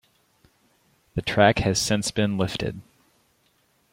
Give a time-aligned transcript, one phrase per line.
[1.13, 2.81] The track has since been lifted.